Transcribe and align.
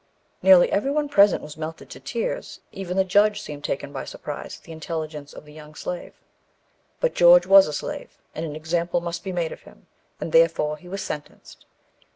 Nearly 0.41 0.71
every 0.71 0.89
one 0.89 1.09
present 1.09 1.43
was 1.43 1.57
melted 1.57 1.91
to 1.91 1.99
tears; 1.99 2.59
even 2.71 2.97
the 2.97 3.03
judge 3.03 3.39
seemed 3.39 3.63
taken 3.63 3.93
by 3.93 4.03
surprise 4.03 4.57
at 4.57 4.63
the 4.63 4.71
intelligence 4.71 5.31
of 5.31 5.45
the 5.45 5.53
young 5.53 5.75
slave. 5.75 6.13
But 6.99 7.13
George 7.13 7.45
was 7.45 7.67
a 7.67 7.73
slave, 7.73 8.17
and 8.33 8.43
an 8.43 8.55
example 8.55 8.99
must 8.99 9.23
be 9.23 9.31
made 9.31 9.51
of 9.51 9.61
him, 9.61 9.85
and 10.19 10.31
therefore 10.31 10.77
he 10.77 10.87
was 10.89 11.03
sentenced. 11.03 11.67